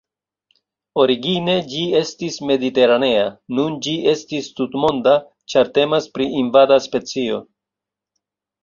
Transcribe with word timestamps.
Origine 1.01 1.53
ĝi 1.73 1.83
estis 1.99 2.39
mediteranea, 2.53 3.27
nun 3.59 3.77
ĝi 3.89 3.95
estis 4.15 4.51
tutmonda, 4.61 5.15
ĉar 5.55 5.71
temas 5.79 6.11
pri 6.19 6.33
invada 6.43 6.81
specio. 6.91 7.41